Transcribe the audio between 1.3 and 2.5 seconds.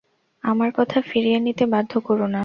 নিতে বাধ্য করো না।